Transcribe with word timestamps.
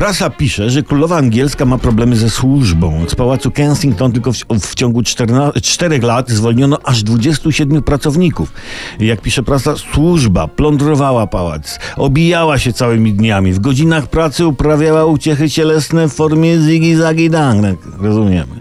Prasa 0.00 0.30
pisze, 0.30 0.70
że 0.70 0.82
królowa 0.82 1.16
angielska 1.16 1.64
ma 1.64 1.78
problemy 1.78 2.16
ze 2.16 2.30
służbą. 2.30 3.04
Z 3.08 3.14
pałacu 3.14 3.50
Kensington 3.50 4.12
tylko 4.12 4.32
w, 4.32 4.36
w 4.60 4.74
ciągu 4.74 5.02
14, 5.02 5.60
4 5.60 5.98
lat 5.98 6.30
zwolniono 6.30 6.78
aż 6.84 7.02
27 7.02 7.82
pracowników. 7.82 8.52
Jak 9.00 9.20
pisze 9.20 9.42
prasa, 9.42 9.76
służba 9.76 10.48
plądrowała 10.48 11.26
pałac, 11.26 11.78
obijała 11.96 12.58
się 12.58 12.72
całymi 12.72 13.12
dniami. 13.12 13.52
W 13.52 13.58
godzinach 13.58 14.06
pracy 14.06 14.46
uprawiała 14.46 15.04
uciechy 15.04 15.50
cielesne 15.50 16.08
w 16.08 16.12
formie 16.12 16.58
zigi 16.58 16.94
zagi 16.94 17.30
dang. 17.30 17.62
Tak, 17.62 17.76
Rozumiemy. 17.98 18.60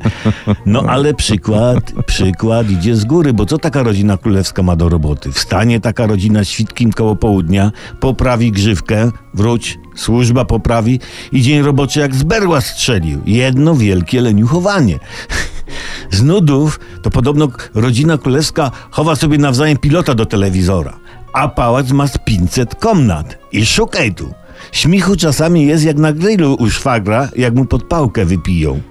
No 0.66 0.84
ale 0.88 1.14
przykład, 1.14 1.94
przykład 2.06 2.70
idzie 2.70 2.96
z 2.96 3.06
góry, 3.06 3.34
bo 3.34 3.46
co 3.46 3.58
taka 3.58 3.84
rodzina 3.84 4.18
królewska 4.18 4.64
ma 4.64 4.76
do 4.76 4.90
roboty? 4.90 5.32
Wstanie 5.32 5.80
taka 5.80 6.08
rodzina 6.08 6.44
świtkim 6.44 6.92
koło 6.92 7.16
południa, 7.16 7.72
poprawi 8.00 8.52
grzywkę, 8.52 9.12
wróć, 9.34 9.80
służba 9.96 10.46
poprawi 10.46 11.00
i 11.32 11.42
dzień 11.42 11.62
roboczy 11.62 12.00
jak 12.00 12.16
z 12.16 12.24
berła 12.24 12.62
strzelił. 12.62 13.22
Jedno 13.26 13.76
wielkie 13.76 14.22
leniuchowanie. 14.22 15.00
Z 16.12 16.24
nudów 16.24 16.80
to 17.02 17.10
podobno 17.10 17.48
rodzina 17.74 18.18
królewska 18.18 18.72
chowa 18.92 19.16
sobie 19.16 19.38
nawzajem 19.38 19.78
pilota 19.78 20.14
do 20.16 20.26
telewizora, 20.26 21.00
a 21.34 21.48
pałac 21.48 21.92
ma 21.92 22.08
z 22.08 22.18
500 22.18 22.76
komnat. 22.76 23.38
I 23.52 23.66
szukaj 23.66 24.14
tu. 24.14 24.34
Śmichu 24.72 25.16
czasami 25.16 25.66
jest 25.66 25.84
jak 25.84 25.98
na 25.98 26.14
grillu 26.14 26.56
u 26.60 26.70
szwagra, 26.70 27.30
jak 27.36 27.56
mu 27.56 27.66
podpałkę 27.66 28.26
wypiją. 28.26 28.82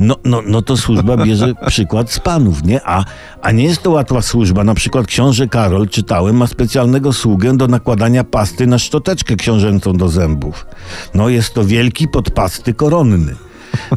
No, 0.00 0.16
no, 0.24 0.42
no 0.46 0.62
to 0.62 0.76
służba 0.76 1.16
bierze 1.16 1.52
przykład 1.66 2.12
z 2.12 2.18
panów, 2.20 2.64
nie? 2.64 2.80
A, 2.84 3.04
a 3.42 3.50
nie 3.50 3.64
jest 3.64 3.82
to 3.82 3.90
łatwa 3.90 4.22
służba. 4.22 4.64
Na 4.64 4.74
przykład 4.74 5.06
książę 5.06 5.48
Karol, 5.48 5.88
czytałem, 5.88 6.36
ma 6.36 6.46
specjalnego 6.46 7.12
sługę 7.12 7.56
do 7.56 7.66
nakładania 7.66 8.24
pasty 8.24 8.66
na 8.66 8.78
szczoteczkę 8.78 9.36
książęcą 9.36 9.92
do 9.92 10.08
zębów. 10.08 10.66
No 11.14 11.28
jest 11.28 11.54
to 11.54 11.64
wielki 11.64 12.08
podpasty 12.08 12.74
koronny. 12.74 13.34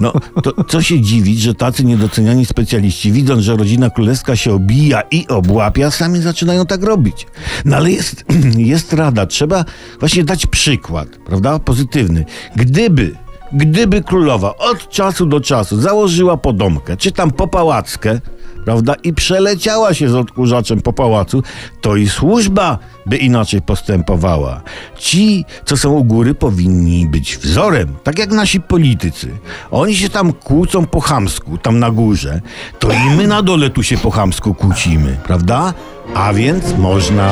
No, 0.01 0.13
to 0.43 0.63
co 0.63 0.81
się 0.81 1.01
dziwić, 1.01 1.41
że 1.41 1.53
tacy 1.53 1.83
niedoceniani 1.85 2.45
specjaliści, 2.45 3.11
widząc, 3.11 3.43
że 3.43 3.55
rodzina 3.55 3.89
królewska 3.89 4.35
się 4.35 4.53
obija 4.53 5.01
i 5.11 5.27
obłapia, 5.27 5.91
sami 5.91 6.21
zaczynają 6.21 6.65
tak 6.65 6.83
robić. 6.83 7.27
No 7.65 7.75
ale 7.75 7.91
jest, 7.91 8.25
jest 8.55 8.93
rada, 8.93 9.25
trzeba 9.25 9.65
właśnie 9.99 10.23
dać 10.23 10.45
przykład, 10.45 11.07
prawda? 11.25 11.59
Pozytywny. 11.59 12.25
Gdyby 12.55 13.15
Gdyby 13.51 14.01
królowa 14.01 14.57
od 14.57 14.89
czasu 14.89 15.25
do 15.25 15.39
czasu 15.39 15.81
założyła 15.81 16.37
podomkę, 16.37 16.97
czy 16.97 17.11
tam 17.11 17.31
popałackę, 17.31 18.19
prawda, 18.65 18.93
i 19.03 19.13
przeleciała 19.13 19.93
się 19.93 20.09
z 20.09 20.15
odkurzaczem 20.15 20.81
po 20.81 20.93
pałacu, 20.93 21.43
to 21.81 21.95
i 21.95 22.09
służba 22.09 22.79
by 23.05 23.17
inaczej 23.17 23.61
postępowała. 23.61 24.61
Ci, 24.97 25.45
co 25.65 25.77
są 25.77 25.93
u 25.93 26.03
góry, 26.03 26.33
powinni 26.33 27.07
być 27.07 27.37
wzorem, 27.37 27.95
tak 28.03 28.19
jak 28.19 28.31
nasi 28.31 28.61
politycy. 28.61 29.29
Oni 29.71 29.95
się 29.95 30.09
tam 30.09 30.33
kłócą 30.33 30.85
po 30.85 30.99
chamsku, 30.99 31.57
tam 31.57 31.79
na 31.79 31.91
górze, 31.91 32.41
to 32.79 32.91
i 32.91 33.09
my 33.17 33.27
na 33.27 33.41
dole 33.41 33.69
tu 33.69 33.83
się 33.83 33.97
po 33.97 34.11
chamsku 34.11 34.53
kłócimy, 34.53 35.17
prawda? 35.23 35.73
A 36.15 36.33
więc 36.33 36.77
można 36.77 37.31